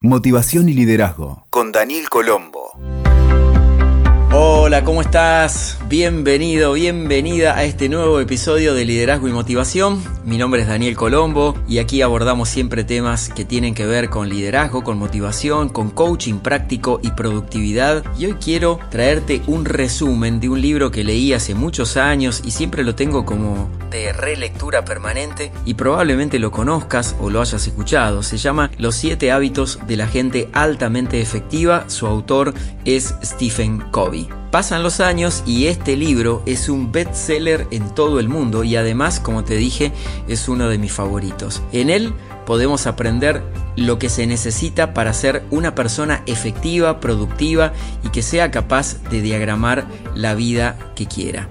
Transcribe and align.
Motivación 0.00 0.68
y 0.68 0.74
liderazgo 0.74 1.44
con 1.50 1.72
Daniel 1.72 2.08
Colombo. 2.08 2.67
Hola, 4.68 4.84
¿cómo 4.84 5.00
estás? 5.00 5.78
Bienvenido, 5.88 6.74
bienvenida 6.74 7.56
a 7.56 7.64
este 7.64 7.88
nuevo 7.88 8.20
episodio 8.20 8.74
de 8.74 8.84
Liderazgo 8.84 9.26
y 9.26 9.32
Motivación. 9.32 10.04
Mi 10.26 10.36
nombre 10.36 10.60
es 10.60 10.68
Daniel 10.68 10.94
Colombo 10.94 11.54
y 11.66 11.78
aquí 11.78 12.02
abordamos 12.02 12.50
siempre 12.50 12.84
temas 12.84 13.30
que 13.30 13.46
tienen 13.46 13.74
que 13.74 13.86
ver 13.86 14.10
con 14.10 14.28
liderazgo, 14.28 14.84
con 14.84 14.98
motivación, 14.98 15.70
con 15.70 15.88
coaching 15.88 16.40
práctico 16.40 17.00
y 17.02 17.12
productividad. 17.12 18.04
Y 18.18 18.26
hoy 18.26 18.34
quiero 18.34 18.78
traerte 18.90 19.40
un 19.46 19.64
resumen 19.64 20.38
de 20.38 20.50
un 20.50 20.60
libro 20.60 20.90
que 20.90 21.02
leí 21.02 21.32
hace 21.32 21.54
muchos 21.54 21.96
años 21.96 22.42
y 22.44 22.50
siempre 22.50 22.84
lo 22.84 22.94
tengo 22.94 23.24
como 23.24 23.70
de 23.90 24.12
relectura 24.12 24.84
permanente 24.84 25.50
y 25.64 25.74
probablemente 25.74 26.38
lo 26.38 26.50
conozcas 26.50 27.16
o 27.20 27.30
lo 27.30 27.40
hayas 27.40 27.66
escuchado. 27.66 28.22
Se 28.22 28.36
llama 28.36 28.70
Los 28.76 28.96
siete 28.96 29.32
hábitos 29.32 29.78
de 29.86 29.96
la 29.96 30.06
gente 30.06 30.50
altamente 30.52 31.22
efectiva. 31.22 31.88
Su 31.88 32.06
autor 32.06 32.52
es 32.84 33.14
Stephen 33.24 33.80
Covey. 33.92 34.28
Pasan 34.50 34.82
los 34.82 35.00
años 35.00 35.42
y 35.44 35.66
este 35.66 35.94
libro 35.94 36.42
es 36.46 36.70
un 36.70 36.90
bestseller 36.90 37.66
en 37.70 37.94
todo 37.94 38.18
el 38.18 38.30
mundo 38.30 38.64
y 38.64 38.76
además, 38.76 39.20
como 39.20 39.44
te 39.44 39.56
dije, 39.56 39.92
es 40.26 40.48
uno 40.48 40.68
de 40.68 40.78
mis 40.78 40.92
favoritos. 40.92 41.62
En 41.72 41.90
él 41.90 42.14
podemos 42.46 42.86
aprender 42.86 43.42
lo 43.76 43.98
que 43.98 44.08
se 44.08 44.26
necesita 44.26 44.94
para 44.94 45.12
ser 45.12 45.44
una 45.50 45.74
persona 45.74 46.22
efectiva, 46.24 46.98
productiva 46.98 47.74
y 48.02 48.08
que 48.08 48.22
sea 48.22 48.50
capaz 48.50 49.02
de 49.10 49.20
diagramar 49.20 49.86
la 50.14 50.34
vida 50.34 50.78
que 50.96 51.06
quiera. 51.06 51.50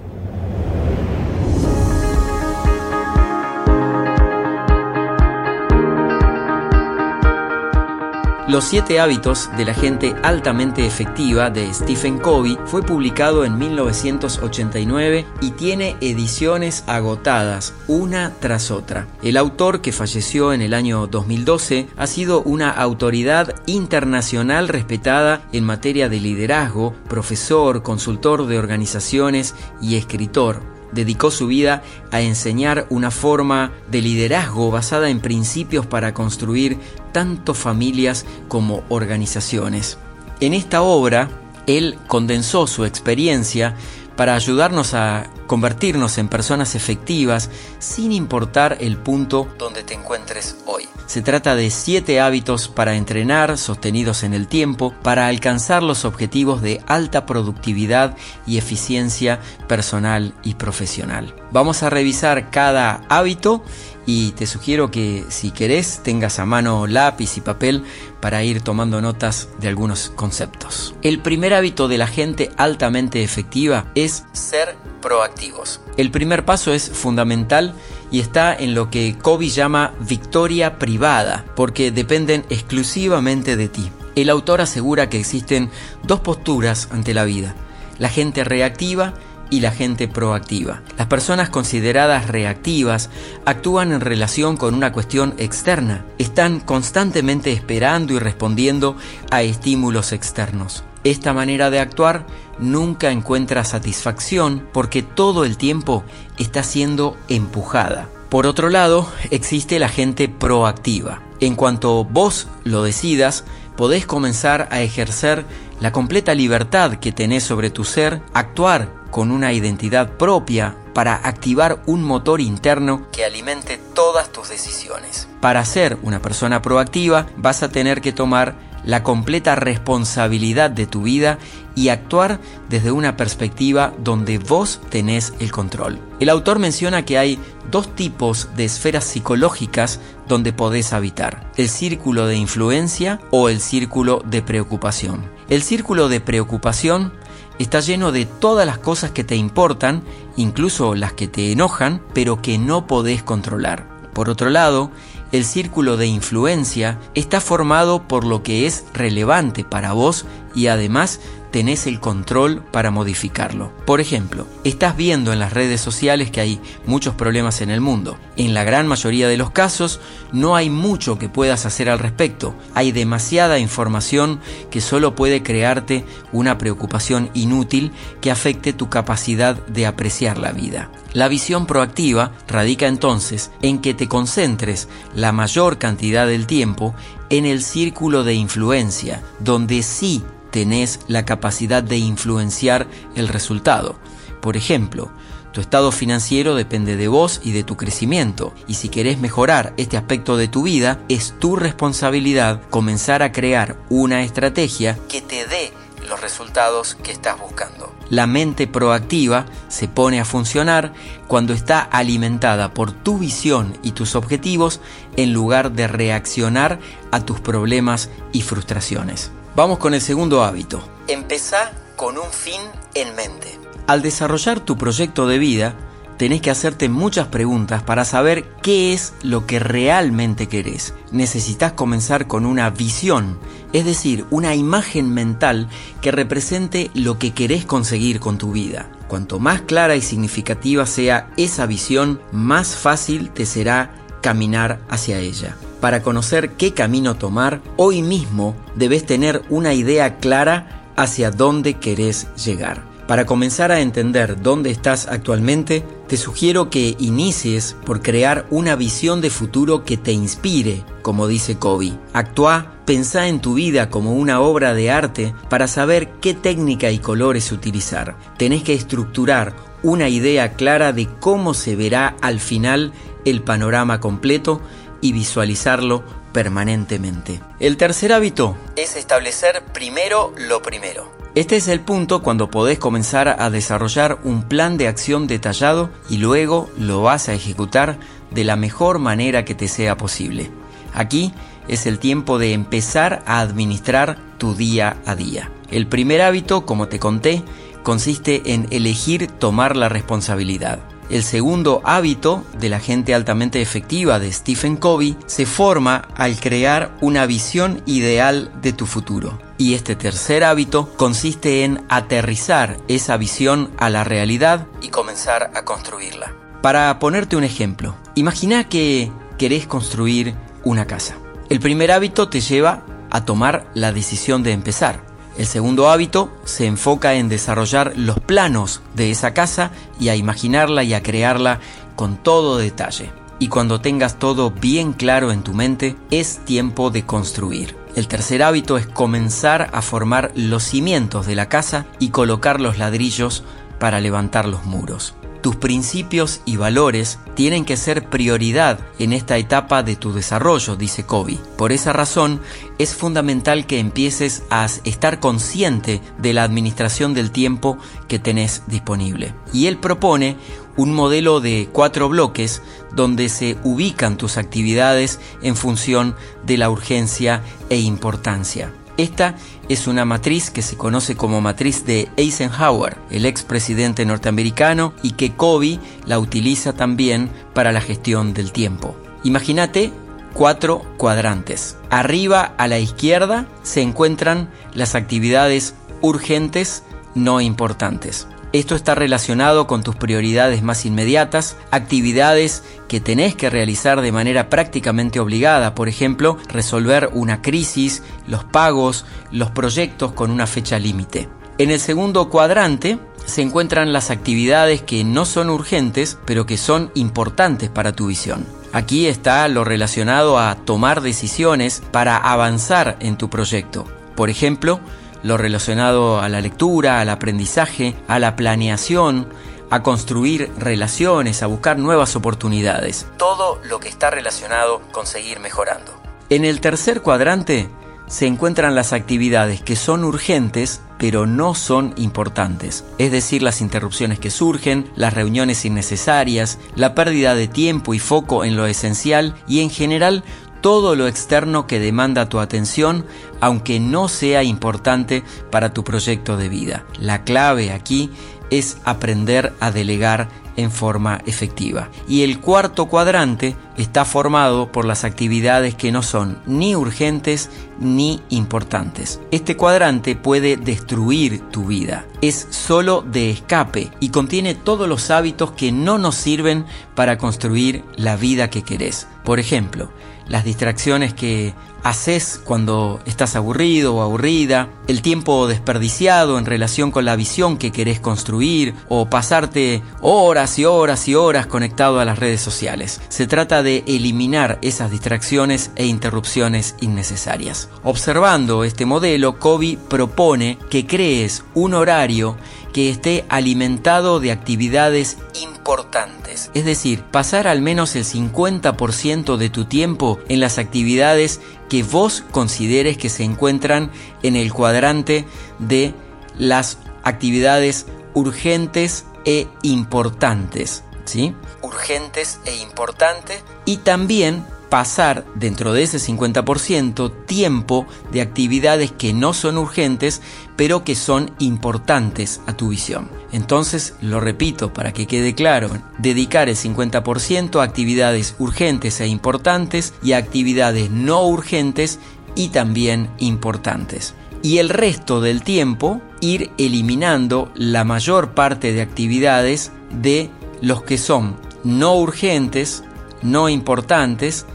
Los 8.48 8.64
siete 8.64 8.98
hábitos 8.98 9.50
de 9.58 9.66
la 9.66 9.74
gente 9.74 10.16
altamente 10.22 10.86
efectiva 10.86 11.50
de 11.50 11.70
Stephen 11.74 12.16
Covey 12.16 12.56
fue 12.64 12.82
publicado 12.82 13.44
en 13.44 13.58
1989 13.58 15.26
y 15.42 15.50
tiene 15.50 15.98
ediciones 16.00 16.82
agotadas 16.86 17.74
una 17.88 18.32
tras 18.40 18.70
otra. 18.70 19.06
El 19.22 19.36
autor, 19.36 19.82
que 19.82 19.92
falleció 19.92 20.54
en 20.54 20.62
el 20.62 20.72
año 20.72 21.06
2012, 21.08 21.88
ha 21.98 22.06
sido 22.06 22.40
una 22.40 22.70
autoridad 22.70 23.54
internacional 23.66 24.68
respetada 24.68 25.42
en 25.52 25.64
materia 25.64 26.08
de 26.08 26.18
liderazgo, 26.18 26.94
profesor, 27.06 27.82
consultor 27.82 28.46
de 28.46 28.58
organizaciones 28.58 29.54
y 29.82 29.96
escritor 29.96 30.77
dedicó 30.92 31.30
su 31.30 31.46
vida 31.46 31.82
a 32.10 32.20
enseñar 32.20 32.86
una 32.90 33.10
forma 33.10 33.72
de 33.90 34.02
liderazgo 34.02 34.70
basada 34.70 35.10
en 35.10 35.20
principios 35.20 35.86
para 35.86 36.14
construir 36.14 36.78
tanto 37.12 37.54
familias 37.54 38.26
como 38.48 38.82
organizaciones. 38.88 39.98
En 40.40 40.54
esta 40.54 40.82
obra, 40.82 41.28
él 41.66 41.98
condensó 42.06 42.66
su 42.66 42.84
experiencia 42.84 43.76
para 44.18 44.34
ayudarnos 44.34 44.94
a 44.94 45.30
convertirnos 45.46 46.18
en 46.18 46.26
personas 46.26 46.74
efectivas 46.74 47.50
sin 47.78 48.10
importar 48.10 48.76
el 48.80 48.96
punto 48.96 49.46
donde 49.60 49.84
te 49.84 49.94
encuentres 49.94 50.56
hoy. 50.66 50.88
Se 51.06 51.22
trata 51.22 51.54
de 51.54 51.70
siete 51.70 52.20
hábitos 52.20 52.66
para 52.66 52.96
entrenar 52.96 53.56
sostenidos 53.56 54.24
en 54.24 54.34
el 54.34 54.48
tiempo 54.48 54.92
para 55.04 55.28
alcanzar 55.28 55.84
los 55.84 56.04
objetivos 56.04 56.62
de 56.62 56.82
alta 56.88 57.26
productividad 57.26 58.16
y 58.44 58.58
eficiencia 58.58 59.38
personal 59.68 60.34
y 60.42 60.54
profesional. 60.54 61.32
Vamos 61.52 61.84
a 61.84 61.88
revisar 61.88 62.50
cada 62.50 63.02
hábito 63.08 63.62
y 64.08 64.32
te 64.32 64.46
sugiero 64.46 64.90
que 64.90 65.26
si 65.28 65.50
querés 65.50 66.00
tengas 66.02 66.38
a 66.38 66.46
mano 66.46 66.86
lápiz 66.86 67.36
y 67.36 67.42
papel 67.42 67.84
para 68.22 68.42
ir 68.42 68.62
tomando 68.62 69.02
notas 69.02 69.50
de 69.60 69.68
algunos 69.68 70.08
conceptos. 70.08 70.94
El 71.02 71.20
primer 71.20 71.52
hábito 71.52 71.88
de 71.88 71.98
la 71.98 72.06
gente 72.06 72.50
altamente 72.56 73.22
efectiva 73.22 73.92
es 73.94 74.24
ser 74.32 74.76
proactivos. 75.02 75.82
El 75.98 76.10
primer 76.10 76.46
paso 76.46 76.72
es 76.72 76.88
fundamental 76.88 77.74
y 78.10 78.20
está 78.20 78.56
en 78.56 78.74
lo 78.74 78.88
que 78.88 79.18
Kobe 79.18 79.50
llama 79.50 79.92
victoria 80.00 80.78
privada, 80.78 81.44
porque 81.54 81.90
dependen 81.90 82.46
exclusivamente 82.48 83.56
de 83.56 83.68
ti. 83.68 83.90
El 84.14 84.30
autor 84.30 84.62
asegura 84.62 85.10
que 85.10 85.20
existen 85.20 85.68
dos 86.02 86.20
posturas 86.20 86.88
ante 86.92 87.12
la 87.12 87.24
vida, 87.24 87.54
la 87.98 88.08
gente 88.08 88.42
reactiva 88.42 89.12
y 89.50 89.60
la 89.60 89.70
gente 89.70 90.08
proactiva. 90.08 90.82
Las 90.96 91.06
personas 91.06 91.50
consideradas 91.50 92.28
reactivas 92.28 93.10
actúan 93.44 93.92
en 93.92 94.00
relación 94.00 94.56
con 94.56 94.74
una 94.74 94.92
cuestión 94.92 95.34
externa, 95.38 96.04
están 96.18 96.60
constantemente 96.60 97.52
esperando 97.52 98.14
y 98.14 98.18
respondiendo 98.18 98.96
a 99.30 99.42
estímulos 99.42 100.12
externos. 100.12 100.84
Esta 101.04 101.32
manera 101.32 101.70
de 101.70 101.80
actuar 101.80 102.26
nunca 102.58 103.10
encuentra 103.10 103.64
satisfacción 103.64 104.66
porque 104.72 105.02
todo 105.02 105.44
el 105.44 105.56
tiempo 105.56 106.04
está 106.38 106.62
siendo 106.62 107.16
empujada. 107.28 108.08
Por 108.28 108.46
otro 108.46 108.68
lado, 108.68 109.08
existe 109.30 109.78
la 109.78 109.88
gente 109.88 110.28
proactiva. 110.28 111.22
En 111.40 111.54
cuanto 111.54 112.04
vos 112.04 112.48
lo 112.64 112.82
decidas, 112.82 113.44
podés 113.76 114.06
comenzar 114.06 114.68
a 114.70 114.82
ejercer 114.82 115.46
la 115.80 115.92
completa 115.92 116.34
libertad 116.34 116.94
que 116.96 117.12
tenés 117.12 117.44
sobre 117.44 117.70
tu 117.70 117.84
ser, 117.84 118.20
actuar 118.34 118.97
con 119.10 119.30
una 119.30 119.52
identidad 119.52 120.10
propia 120.16 120.76
para 120.94 121.14
activar 121.14 121.82
un 121.86 122.02
motor 122.02 122.40
interno 122.40 123.06
que 123.12 123.24
alimente 123.24 123.80
todas 123.94 124.32
tus 124.32 124.48
decisiones. 124.48 125.28
Para 125.40 125.64
ser 125.64 125.98
una 126.02 126.20
persona 126.20 126.62
proactiva 126.62 127.26
vas 127.36 127.62
a 127.62 127.68
tener 127.68 128.00
que 128.00 128.12
tomar 128.12 128.56
la 128.84 129.02
completa 129.02 129.54
responsabilidad 129.54 130.70
de 130.70 130.86
tu 130.86 131.02
vida 131.02 131.38
y 131.74 131.90
actuar 131.90 132.40
desde 132.68 132.90
una 132.90 133.16
perspectiva 133.16 133.92
donde 133.98 134.38
vos 134.38 134.80
tenés 134.88 135.34
el 135.40 135.52
control. 135.52 135.98
El 136.20 136.30
autor 136.30 136.58
menciona 136.58 137.04
que 137.04 137.18
hay 137.18 137.38
dos 137.70 137.94
tipos 137.94 138.48
de 138.56 138.64
esferas 138.64 139.04
psicológicas 139.04 140.00
donde 140.26 140.52
podés 140.52 140.92
habitar, 140.92 141.50
el 141.56 141.68
círculo 141.68 142.26
de 142.26 142.36
influencia 142.36 143.20
o 143.30 143.48
el 143.48 143.60
círculo 143.60 144.22
de 144.24 144.42
preocupación. 144.42 145.30
El 145.48 145.62
círculo 145.62 146.08
de 146.08 146.20
preocupación 146.20 147.12
está 147.58 147.80
lleno 147.80 148.12
de 148.12 148.26
todas 148.26 148.66
las 148.66 148.78
cosas 148.78 149.10
que 149.10 149.24
te 149.24 149.36
importan, 149.36 150.02
incluso 150.36 150.94
las 150.94 151.12
que 151.12 151.28
te 151.28 151.52
enojan, 151.52 152.02
pero 152.12 152.40
que 152.42 152.58
no 152.58 152.86
podés 152.86 153.22
controlar. 153.22 153.86
Por 154.12 154.30
otro 154.30 154.50
lado, 154.50 154.90
el 155.30 155.44
círculo 155.44 155.96
de 155.96 156.06
influencia 156.06 156.98
está 157.14 157.40
formado 157.40 158.08
por 158.08 158.24
lo 158.24 158.42
que 158.42 158.66
es 158.66 158.84
relevante 158.94 159.62
para 159.64 159.92
vos 159.92 160.24
y 160.54 160.68
además 160.68 161.20
tenés 161.50 161.86
el 161.86 162.00
control 162.00 162.62
para 162.70 162.90
modificarlo. 162.90 163.72
Por 163.86 164.00
ejemplo, 164.00 164.46
estás 164.64 164.96
viendo 164.96 165.32
en 165.32 165.38
las 165.38 165.52
redes 165.52 165.80
sociales 165.80 166.30
que 166.30 166.40
hay 166.40 166.60
muchos 166.86 167.14
problemas 167.14 167.60
en 167.60 167.70
el 167.70 167.80
mundo. 167.80 168.18
En 168.36 168.54
la 168.54 168.64
gran 168.64 168.86
mayoría 168.86 169.28
de 169.28 169.36
los 169.36 169.50
casos 169.50 170.00
no 170.32 170.56
hay 170.56 170.70
mucho 170.70 171.18
que 171.18 171.28
puedas 171.28 171.66
hacer 171.66 171.88
al 171.88 171.98
respecto. 171.98 172.54
Hay 172.74 172.92
demasiada 172.92 173.58
información 173.58 174.40
que 174.70 174.80
solo 174.80 175.14
puede 175.14 175.42
crearte 175.42 176.04
una 176.32 176.58
preocupación 176.58 177.30
inútil 177.34 177.92
que 178.20 178.30
afecte 178.30 178.72
tu 178.72 178.88
capacidad 178.88 179.56
de 179.66 179.86
apreciar 179.86 180.38
la 180.38 180.52
vida. 180.52 180.90
La 181.12 181.28
visión 181.28 181.66
proactiva 181.66 182.32
radica 182.46 182.86
entonces 182.86 183.50
en 183.62 183.78
que 183.78 183.94
te 183.94 184.08
concentres 184.08 184.88
la 185.14 185.32
mayor 185.32 185.78
cantidad 185.78 186.26
del 186.26 186.46
tiempo 186.46 186.94
en 187.30 187.46
el 187.46 187.62
círculo 187.62 188.24
de 188.24 188.34
influencia, 188.34 189.22
donde 189.40 189.82
sí 189.82 190.22
tenés 190.58 190.98
la 191.06 191.24
capacidad 191.24 191.84
de 191.84 191.98
influenciar 191.98 192.88
el 193.14 193.28
resultado. 193.28 193.94
Por 194.42 194.56
ejemplo, 194.56 195.12
tu 195.52 195.60
estado 195.60 195.92
financiero 195.92 196.56
depende 196.56 196.96
de 196.96 197.06
vos 197.06 197.40
y 197.44 197.52
de 197.52 197.62
tu 197.62 197.76
crecimiento, 197.76 198.52
y 198.66 198.74
si 198.74 198.88
querés 198.88 199.20
mejorar 199.20 199.72
este 199.76 199.96
aspecto 199.96 200.36
de 200.36 200.48
tu 200.48 200.64
vida, 200.64 200.98
es 201.08 201.32
tu 201.38 201.54
responsabilidad 201.54 202.60
comenzar 202.70 203.22
a 203.22 203.30
crear 203.30 203.78
una 203.88 204.24
estrategia 204.24 204.98
que 205.08 205.22
te 205.22 205.46
dé 205.46 205.72
los 206.08 206.20
resultados 206.20 206.96
que 207.04 207.12
estás 207.12 207.38
buscando. 207.38 207.94
La 208.10 208.26
mente 208.26 208.66
proactiva 208.66 209.46
se 209.68 209.86
pone 209.86 210.18
a 210.18 210.24
funcionar 210.24 210.92
cuando 211.28 211.54
está 211.54 211.82
alimentada 211.82 212.74
por 212.74 212.90
tu 212.90 213.18
visión 213.18 213.78
y 213.84 213.92
tus 213.92 214.16
objetivos 214.16 214.80
en 215.16 215.32
lugar 215.32 215.70
de 215.70 215.86
reaccionar 215.86 216.80
a 217.12 217.24
tus 217.24 217.38
problemas 217.38 218.10
y 218.32 218.42
frustraciones. 218.42 219.30
Vamos 219.58 219.78
con 219.78 219.92
el 219.92 220.00
segundo 220.00 220.44
hábito. 220.44 220.80
Empezá 221.08 221.72
con 221.96 222.16
un 222.16 222.30
fin 222.30 222.60
en 222.94 223.12
mente. 223.16 223.58
Al 223.88 224.02
desarrollar 224.02 224.60
tu 224.60 224.78
proyecto 224.78 225.26
de 225.26 225.40
vida, 225.40 225.74
tenés 226.16 226.40
que 226.42 226.52
hacerte 226.52 226.88
muchas 226.88 227.26
preguntas 227.26 227.82
para 227.82 228.04
saber 228.04 228.44
qué 228.62 228.92
es 228.92 229.14
lo 229.20 229.48
que 229.48 229.58
realmente 229.58 230.46
querés. 230.46 230.94
Necesitas 231.10 231.72
comenzar 231.72 232.28
con 232.28 232.46
una 232.46 232.70
visión, 232.70 233.36
es 233.72 233.84
decir, 233.84 234.26
una 234.30 234.54
imagen 234.54 235.12
mental 235.12 235.68
que 236.02 236.12
represente 236.12 236.92
lo 236.94 237.18
que 237.18 237.34
querés 237.34 237.64
conseguir 237.64 238.20
con 238.20 238.38
tu 238.38 238.52
vida. 238.52 238.88
Cuanto 239.08 239.40
más 239.40 239.62
clara 239.62 239.96
y 239.96 240.02
significativa 240.02 240.86
sea 240.86 241.30
esa 241.36 241.66
visión, 241.66 242.20
más 242.30 242.76
fácil 242.76 243.30
te 243.30 243.44
será 243.44 243.92
caminar 244.22 244.78
hacia 244.88 245.18
ella. 245.18 245.56
Para 245.80 246.02
conocer 246.02 246.52
qué 246.52 246.74
camino 246.74 247.16
tomar, 247.16 247.60
hoy 247.76 248.02
mismo 248.02 248.56
debes 248.74 249.06
tener 249.06 249.42
una 249.48 249.74
idea 249.74 250.16
clara 250.16 250.92
hacia 250.96 251.30
dónde 251.30 251.74
querés 251.74 252.28
llegar. 252.34 252.82
Para 253.08 253.24
comenzar 253.24 253.72
a 253.72 253.80
entender 253.80 254.42
dónde 254.42 254.70
estás 254.70 255.06
actualmente, 255.06 255.82
te 256.08 256.18
sugiero 256.18 256.68
que 256.68 256.94
inicies 256.98 257.74
por 257.86 258.02
crear 258.02 258.44
una 258.50 258.76
visión 258.76 259.22
de 259.22 259.30
futuro 259.30 259.82
que 259.82 259.96
te 259.96 260.12
inspire, 260.12 260.84
como 261.00 261.26
dice 261.26 261.56
Kobe. 261.56 261.92
Actúa, 262.12 262.74
pensá 262.84 263.28
en 263.28 263.40
tu 263.40 263.54
vida 263.54 263.88
como 263.88 264.12
una 264.12 264.40
obra 264.40 264.74
de 264.74 264.90
arte 264.90 265.34
para 265.48 265.68
saber 265.68 266.10
qué 266.20 266.34
técnica 266.34 266.90
y 266.90 266.98
colores 266.98 267.50
utilizar. 267.50 268.18
Tenés 268.36 268.62
que 268.62 268.74
estructurar 268.74 269.54
una 269.82 270.10
idea 270.10 270.52
clara 270.52 270.92
de 270.92 271.08
cómo 271.18 271.54
se 271.54 271.76
verá 271.76 272.14
al 272.20 272.40
final 272.40 272.92
el 273.24 273.42
panorama 273.42 274.00
completo 274.00 274.60
y 275.00 275.12
visualizarlo 275.12 276.04
permanentemente. 276.32 277.40
El 277.60 277.76
tercer 277.76 278.12
hábito 278.12 278.56
es 278.76 278.96
establecer 278.96 279.62
primero 279.72 280.32
lo 280.36 280.62
primero. 280.62 281.10
Este 281.34 281.56
es 281.56 281.68
el 281.68 281.80
punto 281.80 282.22
cuando 282.22 282.50
podés 282.50 282.78
comenzar 282.78 283.36
a 283.38 283.50
desarrollar 283.50 284.18
un 284.24 284.42
plan 284.42 284.76
de 284.76 284.88
acción 284.88 285.26
detallado 285.26 285.90
y 286.08 286.16
luego 286.16 286.68
lo 286.76 287.02
vas 287.02 287.28
a 287.28 287.34
ejecutar 287.34 287.98
de 288.30 288.44
la 288.44 288.56
mejor 288.56 288.98
manera 288.98 289.44
que 289.44 289.54
te 289.54 289.68
sea 289.68 289.96
posible. 289.96 290.50
Aquí 290.94 291.32
es 291.68 291.86
el 291.86 291.98
tiempo 291.98 292.38
de 292.38 292.54
empezar 292.54 293.22
a 293.26 293.40
administrar 293.40 294.18
tu 294.38 294.54
día 294.54 294.96
a 295.06 295.14
día. 295.14 295.50
El 295.70 295.86
primer 295.86 296.22
hábito, 296.22 296.64
como 296.64 296.88
te 296.88 296.98
conté, 296.98 297.42
consiste 297.82 298.54
en 298.54 298.66
elegir 298.70 299.26
tomar 299.26 299.76
la 299.76 299.88
responsabilidad. 299.88 300.80
El 301.10 301.22
segundo 301.22 301.80
hábito 301.84 302.44
de 302.58 302.68
la 302.68 302.80
gente 302.80 303.14
altamente 303.14 303.62
efectiva 303.62 304.18
de 304.18 304.30
Stephen 304.30 304.76
Covey 304.76 305.16
se 305.24 305.46
forma 305.46 306.06
al 306.14 306.38
crear 306.38 306.94
una 307.00 307.24
visión 307.24 307.82
ideal 307.86 308.52
de 308.60 308.74
tu 308.74 308.84
futuro. 308.84 309.38
Y 309.56 309.72
este 309.72 309.96
tercer 309.96 310.44
hábito 310.44 310.92
consiste 310.96 311.64
en 311.64 311.82
aterrizar 311.88 312.76
esa 312.88 313.16
visión 313.16 313.70
a 313.78 313.88
la 313.88 314.04
realidad 314.04 314.66
y 314.82 314.88
comenzar 314.88 315.50
a 315.54 315.64
construirla. 315.64 316.34
Para 316.60 316.98
ponerte 316.98 317.36
un 317.36 317.44
ejemplo, 317.44 317.96
imagina 318.14 318.68
que 318.68 319.10
querés 319.38 319.66
construir 319.66 320.34
una 320.64 320.86
casa. 320.86 321.16
El 321.48 321.60
primer 321.60 321.90
hábito 321.90 322.28
te 322.28 322.42
lleva 322.42 322.84
a 323.10 323.24
tomar 323.24 323.70
la 323.72 323.92
decisión 323.92 324.42
de 324.42 324.52
empezar. 324.52 325.07
El 325.38 325.46
segundo 325.46 325.88
hábito 325.88 326.32
se 326.44 326.66
enfoca 326.66 327.14
en 327.14 327.28
desarrollar 327.28 327.92
los 327.96 328.18
planos 328.18 328.82
de 328.96 329.12
esa 329.12 329.34
casa 329.34 329.70
y 330.00 330.08
a 330.08 330.16
imaginarla 330.16 330.82
y 330.82 330.94
a 330.94 331.02
crearla 331.04 331.60
con 331.94 332.16
todo 332.16 332.58
detalle. 332.58 333.12
Y 333.38 333.46
cuando 333.46 333.80
tengas 333.80 334.18
todo 334.18 334.50
bien 334.50 334.92
claro 334.92 335.30
en 335.30 335.44
tu 335.44 335.54
mente, 335.54 335.96
es 336.10 336.44
tiempo 336.44 336.90
de 336.90 337.06
construir. 337.06 337.76
El 337.94 338.08
tercer 338.08 338.42
hábito 338.42 338.78
es 338.78 338.88
comenzar 338.88 339.70
a 339.72 339.80
formar 339.80 340.32
los 340.34 340.64
cimientos 340.64 341.26
de 341.26 341.36
la 341.36 341.48
casa 341.48 341.86
y 342.00 342.08
colocar 342.08 342.60
los 342.60 342.78
ladrillos 342.78 343.44
para 343.78 344.00
levantar 344.00 344.48
los 344.48 344.64
muros. 344.64 345.14
Tus 345.40 345.54
principios 345.56 346.40
y 346.44 346.56
valores 346.56 347.18
tienen 347.34 347.64
que 347.64 347.76
ser 347.76 348.10
prioridad 348.10 348.80
en 348.98 349.12
esta 349.12 349.36
etapa 349.38 349.84
de 349.84 349.94
tu 349.94 350.12
desarrollo, 350.12 350.74
dice 350.74 351.06
Kobe. 351.06 351.38
Por 351.56 351.70
esa 351.70 351.92
razón, 351.92 352.40
es 352.78 352.94
fundamental 352.94 353.64
que 353.66 353.78
empieces 353.78 354.42
a 354.50 354.66
estar 354.84 355.20
consciente 355.20 356.00
de 356.18 356.32
la 356.32 356.42
administración 356.42 357.14
del 357.14 357.30
tiempo 357.30 357.78
que 358.08 358.18
tenés 358.18 358.64
disponible. 358.66 359.32
Y 359.52 359.66
él 359.66 359.78
propone 359.78 360.36
un 360.76 360.92
modelo 360.92 361.40
de 361.40 361.68
cuatro 361.72 362.08
bloques 362.08 362.62
donde 362.94 363.28
se 363.28 363.56
ubican 363.62 364.16
tus 364.16 364.38
actividades 364.38 365.20
en 365.42 365.54
función 365.54 366.16
de 366.44 366.56
la 366.56 366.70
urgencia 366.70 367.42
e 367.68 367.78
importancia. 367.78 368.72
Esta 368.98 369.36
es 369.68 369.86
una 369.86 370.04
matriz 370.04 370.50
que 370.50 370.60
se 370.60 370.76
conoce 370.76 371.16
como 371.16 371.40
matriz 371.40 371.86
de 371.86 372.08
Eisenhower, 372.16 372.96
el 373.10 373.26
expresidente 373.26 374.04
norteamericano, 374.04 374.92
y 375.04 375.12
que 375.12 375.34
Kobe 375.34 375.78
la 376.04 376.18
utiliza 376.18 376.72
también 376.72 377.30
para 377.54 377.70
la 377.70 377.80
gestión 377.80 378.34
del 378.34 378.50
tiempo. 378.50 378.96
Imagínate 379.22 379.92
cuatro 380.34 380.82
cuadrantes. 380.96 381.76
Arriba 381.90 382.54
a 382.58 382.66
la 382.66 382.80
izquierda 382.80 383.46
se 383.62 383.82
encuentran 383.82 384.50
las 384.74 384.96
actividades 384.96 385.74
urgentes 386.00 386.82
no 387.14 387.40
importantes. 387.40 388.26
Esto 388.52 388.74
está 388.74 388.94
relacionado 388.94 389.66
con 389.66 389.82
tus 389.82 389.96
prioridades 389.96 390.62
más 390.62 390.86
inmediatas, 390.86 391.56
actividades 391.70 392.62
que 392.88 392.98
tenés 392.98 393.34
que 393.34 393.50
realizar 393.50 394.00
de 394.00 394.10
manera 394.10 394.48
prácticamente 394.48 395.20
obligada, 395.20 395.74
por 395.74 395.88
ejemplo, 395.88 396.38
resolver 396.48 397.10
una 397.12 397.42
crisis, 397.42 398.02
los 398.26 398.44
pagos, 398.44 399.04
los 399.30 399.50
proyectos 399.50 400.12
con 400.12 400.30
una 400.30 400.46
fecha 400.46 400.78
límite. 400.78 401.28
En 401.58 401.70
el 401.70 401.80
segundo 401.80 402.30
cuadrante 402.30 402.98
se 403.26 403.42
encuentran 403.42 403.92
las 403.92 404.10
actividades 404.10 404.80
que 404.80 405.04
no 405.04 405.26
son 405.26 405.50
urgentes, 405.50 406.16
pero 406.24 406.46
que 406.46 406.56
son 406.56 406.90
importantes 406.94 407.68
para 407.68 407.92
tu 407.92 408.06
visión. 408.06 408.46
Aquí 408.72 409.06
está 409.06 409.46
lo 409.48 409.64
relacionado 409.64 410.38
a 410.38 410.54
tomar 410.54 411.02
decisiones 411.02 411.82
para 411.90 412.16
avanzar 412.16 412.96
en 413.00 413.18
tu 413.18 413.28
proyecto. 413.28 413.84
Por 414.14 414.30
ejemplo, 414.30 414.80
lo 415.22 415.36
relacionado 415.36 416.20
a 416.20 416.28
la 416.28 416.40
lectura, 416.40 417.00
al 417.00 417.08
aprendizaje, 417.08 417.94
a 418.08 418.18
la 418.18 418.36
planeación, 418.36 419.28
a 419.70 419.82
construir 419.82 420.50
relaciones, 420.58 421.42
a 421.42 421.46
buscar 421.46 421.78
nuevas 421.78 422.16
oportunidades. 422.16 423.06
Todo 423.16 423.60
lo 423.64 423.80
que 423.80 423.88
está 423.88 424.10
relacionado 424.10 424.80
con 424.92 425.06
seguir 425.06 425.40
mejorando. 425.40 425.92
En 426.30 426.44
el 426.44 426.60
tercer 426.60 427.02
cuadrante 427.02 427.68
se 428.06 428.26
encuentran 428.26 428.74
las 428.74 428.92
actividades 428.92 429.60
que 429.60 429.76
son 429.76 430.04
urgentes 430.04 430.80
pero 430.98 431.26
no 431.26 431.54
son 431.54 431.94
importantes, 431.96 432.84
es 432.98 433.12
decir, 433.12 433.42
las 433.42 433.60
interrupciones 433.60 434.18
que 434.18 434.30
surgen, 434.30 434.90
las 434.96 435.14
reuniones 435.14 435.64
innecesarias, 435.64 436.58
la 436.74 436.94
pérdida 436.94 437.34
de 437.34 437.48
tiempo 437.48 437.94
y 437.94 437.98
foco 437.98 438.44
en 438.44 438.56
lo 438.56 438.66
esencial 438.66 439.34
y 439.46 439.60
en 439.60 439.70
general 439.70 440.24
todo 440.60 440.94
lo 440.96 441.06
externo 441.06 441.66
que 441.66 441.80
demanda 441.80 442.28
tu 442.28 442.40
atención, 442.40 443.06
aunque 443.40 443.80
no 443.80 444.08
sea 444.08 444.42
importante 444.42 445.22
para 445.50 445.72
tu 445.72 445.84
proyecto 445.84 446.36
de 446.36 446.48
vida. 446.48 446.84
La 446.98 447.24
clave 447.24 447.72
aquí 447.72 448.10
es 448.50 448.78
aprender 448.84 449.52
a 449.60 449.70
delegar 449.70 450.28
en 450.58 450.72
forma 450.72 451.20
efectiva. 451.24 451.88
Y 452.08 452.22
el 452.22 452.40
cuarto 452.40 452.86
cuadrante 452.86 453.54
está 453.76 454.04
formado 454.04 454.72
por 454.72 454.84
las 454.84 455.04
actividades 455.04 455.76
que 455.76 455.92
no 455.92 456.02
son 456.02 456.42
ni 456.46 456.74
urgentes 456.74 457.48
ni 457.78 458.20
importantes. 458.28 459.20
Este 459.30 459.56
cuadrante 459.56 460.16
puede 460.16 460.56
destruir 460.56 461.48
tu 461.50 461.66
vida. 461.66 462.06
Es 462.22 462.48
solo 462.50 463.02
de 463.02 463.30
escape 463.30 463.92
y 464.00 464.08
contiene 464.08 464.56
todos 464.56 464.88
los 464.88 465.12
hábitos 465.12 465.52
que 465.52 465.70
no 465.70 465.96
nos 465.96 466.16
sirven 466.16 466.66
para 466.96 467.18
construir 467.18 467.84
la 467.94 468.16
vida 468.16 468.50
que 468.50 468.62
querés. 468.62 469.06
Por 469.24 469.38
ejemplo, 469.38 469.92
las 470.28 470.44
distracciones 470.44 471.14
que 471.14 471.54
haces 471.82 472.40
cuando 472.44 473.00
estás 473.06 473.36
aburrido 473.36 473.94
o 473.94 474.02
aburrida, 474.02 474.68
el 474.88 475.02
tiempo 475.02 475.46
desperdiciado 475.46 476.38
en 476.38 476.46
relación 476.46 476.90
con 476.90 477.04
la 477.04 477.16
visión 477.16 477.56
que 477.56 477.72
querés 477.72 478.00
construir 478.00 478.74
o 478.88 479.08
pasarte 479.08 479.82
horas 480.00 480.58
y 480.58 480.64
horas 480.64 481.08
y 481.08 481.14
horas 481.14 481.46
conectado 481.46 482.00
a 482.00 482.04
las 482.04 482.18
redes 482.18 482.40
sociales. 482.40 483.00
Se 483.08 483.26
trata 483.26 483.62
de 483.62 483.84
eliminar 483.86 484.58
esas 484.62 484.90
distracciones 484.90 485.70
e 485.76 485.86
interrupciones 485.86 486.74
innecesarias. 486.80 487.68
Observando 487.84 488.64
este 488.64 488.84
modelo, 488.84 489.38
Kobe 489.38 489.78
propone 489.88 490.58
que 490.70 490.86
crees 490.86 491.44
un 491.54 491.74
horario 491.74 492.36
que 492.72 492.90
esté 492.90 493.24
alimentado 493.28 494.20
de 494.20 494.32
actividades 494.32 495.18
importantes. 495.42 496.17
Es 496.54 496.64
decir, 496.64 497.02
pasar 497.02 497.46
al 497.46 497.60
menos 497.60 497.96
el 497.96 498.04
50% 498.04 499.36
de 499.36 499.50
tu 499.50 499.64
tiempo 499.64 500.18
en 500.28 500.40
las 500.40 500.58
actividades 500.58 501.40
que 501.68 501.82
vos 501.82 502.24
consideres 502.30 502.96
que 502.96 503.08
se 503.08 503.24
encuentran 503.24 503.90
en 504.22 504.36
el 504.36 504.52
cuadrante 504.52 505.26
de 505.58 505.94
las 506.36 506.78
actividades 507.02 507.86
urgentes 508.14 509.04
e 509.24 509.46
importantes. 509.62 510.84
¿Sí? 511.04 511.34
Urgentes 511.62 512.38
e 512.44 512.56
importantes. 512.56 513.42
Y 513.64 513.78
también 513.78 514.44
pasar 514.68 515.24
dentro 515.34 515.72
de 515.72 515.82
ese 515.82 515.98
50% 515.98 517.12
tiempo 517.26 517.86
de 518.12 518.20
actividades 518.20 518.92
que 518.92 519.12
no 519.12 519.32
son 519.32 519.58
urgentes, 519.58 520.20
pero 520.56 520.84
que 520.84 520.94
son 520.94 521.30
importantes 521.38 522.40
a 522.46 522.52
tu 522.52 522.68
visión. 522.68 523.08
Entonces, 523.32 523.94
lo 524.00 524.20
repito 524.20 524.72
para 524.72 524.92
que 524.92 525.06
quede 525.06 525.34
claro, 525.34 525.70
dedicar 525.98 526.48
el 526.48 526.56
50% 526.56 527.60
a 527.60 527.62
actividades 527.62 528.34
urgentes 528.38 529.00
e 529.00 529.06
importantes 529.06 529.94
y 530.02 530.12
a 530.12 530.18
actividades 530.18 530.90
no 530.90 531.24
urgentes 531.26 531.98
y 532.34 532.48
también 532.48 533.10
importantes. 533.18 534.14
Y 534.42 534.58
el 534.58 534.68
resto 534.68 535.20
del 535.20 535.42
tiempo 535.42 536.00
ir 536.20 536.50
eliminando 536.58 537.50
la 537.54 537.84
mayor 537.84 538.34
parte 538.34 538.72
de 538.72 538.82
actividades 538.82 539.72
de 539.90 540.30
los 540.60 540.82
que 540.82 540.98
son 540.98 541.36
no 541.64 541.96
urgentes, 541.96 542.84
no 543.22 543.48
importantes, 543.48 544.46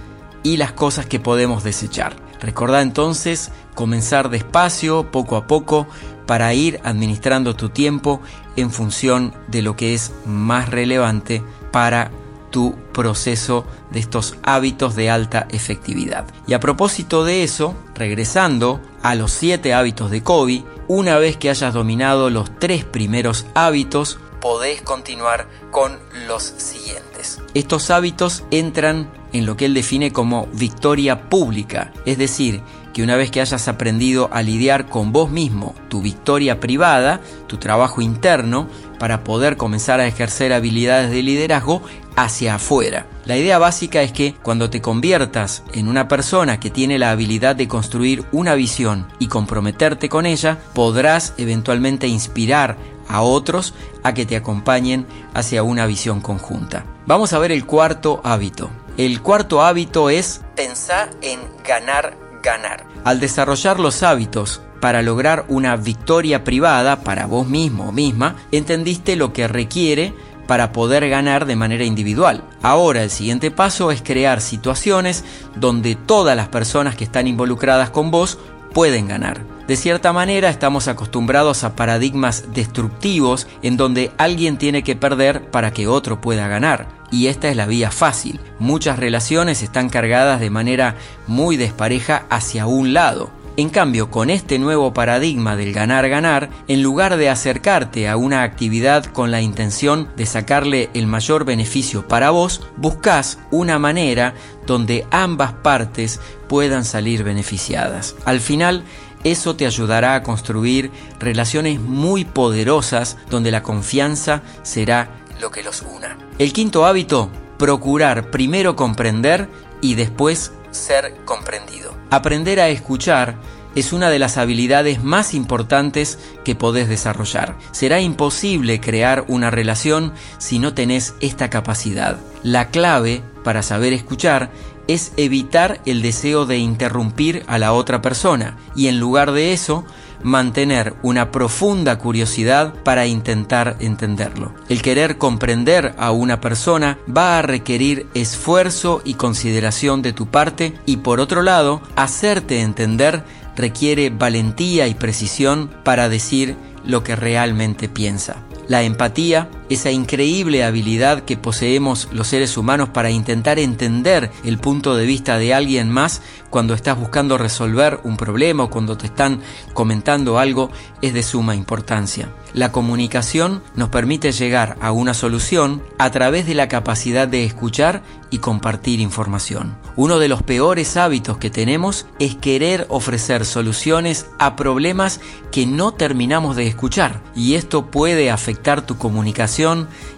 y 0.44 0.58
las 0.58 0.74
cosas 0.74 1.06
que 1.06 1.20
podemos 1.20 1.64
desechar. 1.64 2.16
Recordá 2.40 2.82
entonces 2.82 3.52
comenzar 3.74 4.30
despacio, 4.30 5.12
poco 5.12 5.38
a 5.38 5.48
poco, 5.48 5.88
para 6.26 6.54
ir 6.54 6.80
administrando 6.84 7.56
tu 7.56 7.70
tiempo 7.70 8.22
en 8.56 8.72
función 8.72 9.34
de 9.48 9.62
lo 9.62 9.76
que 9.76 9.94
es 9.94 10.12
más 10.26 10.70
relevante 10.70 11.42
para 11.72 12.12
tu 12.52 12.76
proceso 12.94 13.66
de 13.90 14.00
estos 14.00 14.36
hábitos 14.44 14.96
de 14.96 15.10
alta 15.10 15.48
efectividad. 15.50 16.26
Y 16.46 16.54
a 16.54 16.60
propósito 16.60 17.24
de 17.24 17.44
eso, 17.44 17.74
regresando 17.96 18.80
a 19.02 19.16
los 19.16 19.32
siete 19.32 19.74
hábitos 19.74 20.12
de 20.12 20.22
Kobe, 20.22 20.64
una 20.88 21.18
vez 21.18 21.36
que 21.38 21.50
hayas 21.50 21.74
dominado 21.74 22.30
los 22.30 22.60
tres 22.60 22.86
primeros 22.86 23.48
hábitos, 23.56 24.20
podés 24.40 24.82
continuar 24.82 25.48
con 25.72 25.98
los 26.28 26.44
siguientes. 26.44 27.42
Estos 27.54 27.90
hábitos 27.90 28.44
entran 28.52 29.10
en 29.34 29.46
lo 29.46 29.58
que 29.58 29.66
él 29.66 29.74
define 29.74 30.14
como 30.14 30.48
victoria 30.54 31.30
pública, 31.30 31.92
es 32.06 32.18
decir, 32.18 32.62
que 32.94 33.04
una 33.04 33.16
vez 33.16 33.32
que 33.32 33.42
hayas 33.42 33.68
aprendido 33.68 34.30
a 34.32 34.44
lidiar 34.44 34.88
con 34.88 35.12
vos 35.12 35.30
mismo, 35.30 35.74
tu 35.90 36.02
victoria 36.02 36.60
privada, 36.60 37.20
tu 37.48 37.58
trabajo 37.58 38.02
interno, 38.02 38.68
para 39.00 39.24
poder 39.24 39.58
comenzar 39.58 40.00
a 40.00 40.08
ejercer 40.08 40.54
habilidades 40.54 41.10
de 41.10 41.24
liderazgo 41.24 41.82
hacia 42.16 42.56
afuera. 42.56 43.08
La 43.26 43.36
idea 43.36 43.58
básica 43.58 44.04
es 44.04 44.12
que 44.12 44.36
cuando 44.44 44.70
te 44.70 44.82
conviertas 44.82 45.64
en 45.74 45.88
una 45.88 46.08
persona 46.08 46.60
que 46.60 46.70
tiene 46.70 47.00
la 47.00 47.12
habilidad 47.12 47.56
de 47.56 47.68
construir 47.68 48.24
una 48.32 48.54
visión 48.54 49.08
y 49.18 49.28
comprometerte 49.28 50.08
con 50.08 50.26
ella, 50.26 50.60
podrás 50.74 51.34
eventualmente 51.38 52.08
inspirar 52.08 52.78
a 53.08 53.22
otros 53.22 53.74
a 54.04 54.14
que 54.14 54.26
te 54.26 54.36
acompañen 54.36 55.06
hacia 55.34 55.64
una 55.64 55.86
visión 55.86 56.22
conjunta. 56.22 56.86
Vamos 57.06 57.34
a 57.34 57.40
ver 57.40 57.52
el 57.52 57.66
cuarto 57.66 58.22
hábito. 58.24 58.70
El 58.96 59.24
cuarto 59.24 59.64
hábito 59.64 60.12
es 60.12 60.42
pensar 60.56 61.10
en 61.22 61.40
ganar, 61.68 62.16
ganar. 62.44 62.86
Al 63.04 63.20
desarrollar 63.20 63.80
los 63.80 64.04
hábitos 64.04 64.62
para 64.82 65.02
lograr 65.02 65.46
una 65.48 65.76
victoria 65.78 66.44
privada 66.44 67.02
para 67.02 67.26
vos 67.26 67.48
mismo 67.48 67.90
o 67.90 67.92
misma, 67.92 68.36
entendiste 68.52 69.16
lo 69.16 69.34
que 69.34 69.48
requiere 69.48 70.14
para 70.46 70.72
poder 70.72 71.10
ganar 71.10 71.48
de 71.48 71.56
manera 71.56 71.86
individual. 71.86 72.44
Ahora 72.62 73.02
el 73.02 73.10
siguiente 73.10 73.50
paso 73.50 73.90
es 73.90 74.04
crear 74.04 74.42
situaciones 74.42 75.24
donde 75.56 75.96
todas 75.96 76.38
las 76.38 76.50
personas 76.50 76.96
que 76.96 77.06
están 77.06 77.26
involucradas 77.26 77.90
con 77.90 78.12
vos 78.12 78.38
pueden 78.74 79.08
ganar. 79.08 79.53
De 79.68 79.78
cierta 79.78 80.12
manera 80.12 80.50
estamos 80.50 80.90
acostumbrados 80.90 81.64
a 81.64 81.76
paradigmas 81.76 82.54
destructivos 82.54 83.48
en 83.62 83.78
donde 83.78 84.12
alguien 84.18 84.58
tiene 84.58 84.84
que 84.84 84.98
perder 84.98 85.50
para 85.52 85.72
que 85.72 85.88
otro 85.88 86.20
pueda 86.20 86.50
ganar. 86.50 86.88
Y 87.12 87.28
esta 87.28 87.48
es 87.48 87.56
la 87.56 87.66
vía 87.66 87.90
fácil. 87.90 88.42
Muchas 88.60 89.00
relaciones 89.00 89.62
están 89.62 89.90
cargadas 89.90 90.42
de 90.42 90.50
manera 90.50 90.96
muy 91.28 91.56
despareja 91.56 92.26
hacia 92.30 92.66
un 92.66 92.94
lado. 92.94 93.32
En 93.56 93.70
cambio, 93.70 94.10
con 94.10 94.32
este 94.32 94.58
nuevo 94.58 94.94
paradigma 94.94 95.56
del 95.56 95.74
ganar-ganar, 95.74 96.50
en 96.68 96.82
lugar 96.82 97.18
de 97.18 97.30
acercarte 97.30 98.10
a 98.10 98.18
una 98.18 98.42
actividad 98.42 99.06
con 99.06 99.30
la 99.30 99.42
intención 99.42 100.10
de 100.18 100.26
sacarle 100.26 100.90
el 100.96 101.06
mayor 101.06 101.46
beneficio 101.46 102.08
para 102.08 102.32
vos, 102.32 102.68
buscas 102.78 103.38
una 103.52 103.78
manera 103.78 104.34
donde 104.66 105.06
ambas 105.12 105.54
partes 105.54 106.20
puedan 106.50 106.84
salir 106.84 107.24
beneficiadas. 107.24 108.16
Al 108.26 108.40
final, 108.40 108.86
eso 109.24 109.56
te 109.56 109.66
ayudará 109.66 110.16
a 110.16 110.24
construir 110.24 110.92
relaciones 111.20 111.80
muy 111.80 112.26
poderosas 112.26 113.18
donde 113.30 113.52
la 113.52 113.64
confianza 113.64 114.42
será 114.64 115.10
lo 115.40 115.52
que 115.52 115.64
los 115.64 115.82
una. 115.82 116.18
El 116.40 116.54
quinto 116.54 116.86
hábito, 116.86 117.30
procurar 117.58 118.32
primero 118.32 118.76
comprender 118.76 119.50
y 119.82 119.96
después 119.96 120.52
ser 120.72 121.16
comprendido. 121.26 121.96
Aprender 122.10 122.60
a 122.60 122.70
escuchar 122.70 123.38
es 123.76 123.92
una 123.94 124.10
de 124.10 124.20
las 124.20 124.38
habilidades 124.38 125.04
más 125.04 125.34
importantes 125.34 126.20
que 126.44 126.56
podés 126.56 126.88
desarrollar. 126.88 127.58
Será 127.72 128.02
imposible 128.02 128.80
crear 128.80 129.26
una 129.28 129.50
relación 129.50 130.14
si 130.38 130.60
no 130.60 130.74
tenés 130.74 131.16
esta 131.22 131.50
capacidad. 131.50 132.18
La 132.44 132.70
clave 132.70 133.24
para 133.44 133.64
saber 133.64 133.94
escuchar 133.94 134.52
es 134.88 135.14
evitar 135.18 135.82
el 135.86 136.02
deseo 136.02 136.46
de 136.46 136.58
interrumpir 136.58 137.44
a 137.48 137.58
la 137.58 137.74
otra 137.74 138.02
persona 138.02 138.58
y 138.76 138.88
en 138.88 139.00
lugar 139.00 139.32
de 139.32 139.54
eso 139.54 139.86
mantener 140.24 140.96
una 141.04 141.32
profunda 141.32 141.98
curiosidad 141.98 142.74
para 142.84 143.06
intentar 143.06 143.76
entenderlo. 143.80 144.54
El 144.70 144.82
querer 144.82 145.18
comprender 145.18 145.94
a 145.98 146.12
una 146.12 146.40
persona 146.40 146.98
va 147.16 147.38
a 147.38 147.42
requerir 147.42 148.08
esfuerzo 148.14 149.02
y 149.04 149.16
consideración 149.16 150.02
de 150.02 150.14
tu 150.14 150.28
parte 150.28 150.74
y 150.86 150.98
por 150.98 151.20
otro 151.20 151.42
lado, 151.42 151.82
hacerte 151.96 152.62
entender 152.62 153.24
requiere 153.56 154.10
valentía 154.10 154.88
y 154.88 154.96
precisión 154.96 155.70
para 155.84 156.10
decir 156.10 156.56
lo 156.86 157.04
que 157.04 157.16
realmente 157.16 157.88
piensa. 157.88 158.38
La 158.68 158.84
empatía, 158.84 159.50
esa 159.70 159.92
increíble 159.92 160.64
habilidad 160.64 161.24
que 161.24 161.38
poseemos 161.38 162.10
los 162.12 162.28
seres 162.28 162.58
humanos 162.58 162.90
para 162.90 163.12
intentar 163.12 163.60
entender 163.60 164.32
el 164.44 164.58
punto 164.58 164.96
de 164.96 165.06
vista 165.06 165.38
de 165.38 165.54
alguien 165.54 165.90
más 165.90 166.22
cuando 166.50 166.74
estás 166.74 167.00
buscando 167.00 167.38
resolver 167.38 168.00
un 168.04 168.18
problema 168.18 168.64
o 168.64 168.70
cuando 168.70 168.98
te 168.98 169.08
están 169.08 169.42
comentando 169.74 170.38
algo, 170.38 170.70
es 171.02 171.14
de 171.14 171.24
suma 171.24 171.56
importancia. 171.56 172.30
La 172.54 172.72
comunicación 172.72 173.64
nos 173.76 173.90
permite 173.90 174.32
llegar 174.32 174.78
a 174.80 174.92
una 174.92 175.16
solución 175.16 175.82
a 175.98 176.12
través 176.12 176.46
de 176.46 176.54
la 176.54 176.68
capacidad 176.68 177.28
de 177.28 177.46
escuchar 177.46 178.04
y 178.30 178.38
compartir 178.38 179.00
información. 179.00 179.76
Uno 179.96 180.20
de 180.20 180.28
los 180.28 180.44
peores 180.44 180.96
hábitos 180.98 181.38
que 181.38 181.50
tenemos 181.50 182.06
es 182.20 182.36
querer 182.36 182.86
ofrecer 182.90 183.46
soluciones 183.46 184.28
a 184.38 184.56
problemas 184.56 185.22
que 185.52 185.66
no 185.66 185.94
terminamos 185.94 186.56
de 186.56 186.68
escuchar 186.68 187.22
y 187.36 187.56
esto 187.56 187.88
puede 187.88 188.30
afectar 188.30 188.84
tu 188.84 188.98
comunicación 188.98 189.53